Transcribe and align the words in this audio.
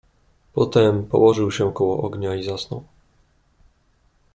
"Potem 0.53 1.05
położył 1.05 1.51
się 1.51 1.73
koło 1.73 2.01
ognia 2.01 2.35
i 2.35 2.43
zasnął." 2.43 2.83